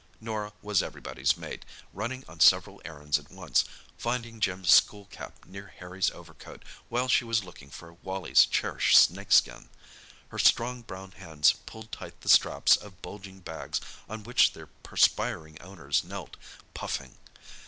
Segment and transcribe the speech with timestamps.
[0.19, 1.63] Norah was everybody's mate,
[1.93, 3.63] running on several errands at once,
[3.99, 9.31] finding Jim's school cap near Harry's overcoat while she was looking for Wally's cherished snake
[9.31, 9.69] skin.
[10.29, 13.79] Her strong brown hands pulled tight the straps of bulging bags
[14.09, 16.35] on which their perspiring owners knelt,
[16.73, 17.19] puffing.